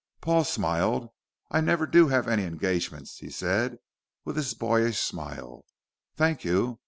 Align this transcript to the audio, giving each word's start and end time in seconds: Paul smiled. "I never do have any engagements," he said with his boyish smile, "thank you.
Paul 0.19 0.45
smiled. 0.45 1.09
"I 1.51 1.61
never 1.61 1.85
do 1.85 2.07
have 2.07 2.27
any 2.27 2.43
engagements," 2.45 3.17
he 3.19 3.29
said 3.29 3.77
with 4.25 4.35
his 4.35 4.55
boyish 4.55 4.99
smile, 4.99 5.63
"thank 6.15 6.43
you. 6.43 6.79